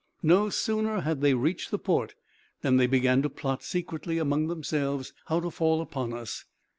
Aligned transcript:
No 0.23 0.49
sooner 0.49 1.01
had 1.01 1.21
they 1.21 1.35
reached 1.35 1.69
the 1.69 1.77
port 1.77 2.15
than 2.61 2.77
they 2.77 2.87
began 2.87 3.21
to 3.21 3.29
plot, 3.29 3.61
secretly 3.61 4.17
among 4.17 4.47
themselves, 4.47 5.13
how 5.27 5.39
to 5.41 5.51
fall 5.51 5.79
upon 5.79 6.11
us. 6.11 6.45